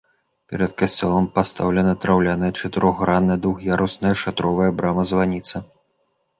Перад 0.53 0.71
касцёлам 0.81 1.27
пастаўлена 1.35 1.93
драўляная 2.07 2.51
чатырохгранная 2.61 3.39
двух'ярусная 3.45 4.15
шатровая 4.25 4.71
брама-званіца. 4.81 5.67